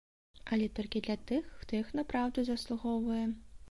Але 0.55 0.69
толькі 0.79 1.03
для 1.09 1.17
тых, 1.33 1.53
хто 1.61 1.71
іх 1.83 1.95
напраўду 2.01 2.49
заслугоўвае. 2.53 3.25